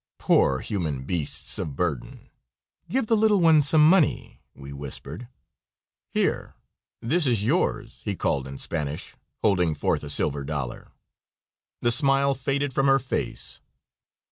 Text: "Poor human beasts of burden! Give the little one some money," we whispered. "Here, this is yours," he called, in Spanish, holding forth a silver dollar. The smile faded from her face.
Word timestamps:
"Poor 0.17 0.61
human 0.61 1.03
beasts 1.03 1.59
of 1.59 1.75
burden! 1.75 2.31
Give 2.89 3.05
the 3.05 3.15
little 3.15 3.39
one 3.39 3.61
some 3.61 3.87
money," 3.87 4.41
we 4.55 4.73
whispered. 4.73 5.27
"Here, 6.09 6.55
this 7.03 7.27
is 7.27 7.43
yours," 7.43 8.01
he 8.03 8.15
called, 8.15 8.47
in 8.47 8.57
Spanish, 8.57 9.13
holding 9.43 9.75
forth 9.75 10.03
a 10.03 10.09
silver 10.09 10.43
dollar. 10.43 10.91
The 11.83 11.91
smile 11.91 12.33
faded 12.33 12.73
from 12.73 12.87
her 12.87 12.97
face. 12.97 13.59